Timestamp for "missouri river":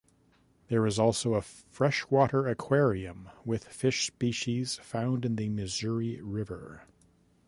5.47-6.85